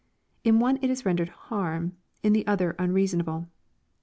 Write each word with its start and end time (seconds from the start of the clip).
In 0.43 0.57
one 0.59 0.77
it 0.81 0.89
is 0.89 1.05
rendered 1.05 1.29
'* 1.29 1.29
harm 1.49 1.95
;"—in 2.23 2.33
the 2.33 2.47
other 2.47 2.75
'* 2.77 2.79
un 2.79 2.91
reasonable." 2.91 3.47